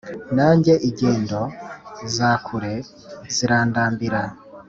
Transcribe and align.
Nanga 0.35 0.73
ijyendo 0.89 1.39
zakure 2.15 2.73
zirandambira 3.33 4.21